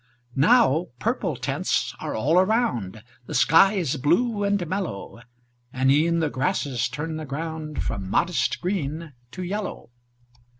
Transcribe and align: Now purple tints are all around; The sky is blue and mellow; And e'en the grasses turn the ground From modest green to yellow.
Now 0.35 0.87
purple 0.97 1.35
tints 1.35 1.93
are 1.99 2.15
all 2.15 2.39
around; 2.39 3.03
The 3.27 3.35
sky 3.35 3.73
is 3.73 3.97
blue 3.97 4.43
and 4.43 4.65
mellow; 4.67 5.19
And 5.71 5.91
e'en 5.91 6.21
the 6.21 6.29
grasses 6.31 6.89
turn 6.89 7.17
the 7.17 7.23
ground 7.25 7.83
From 7.83 8.09
modest 8.09 8.61
green 8.61 9.13
to 9.29 9.43
yellow. 9.43 9.91